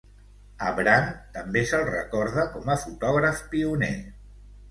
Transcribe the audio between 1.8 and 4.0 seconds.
recorda com a fotògraf pioner.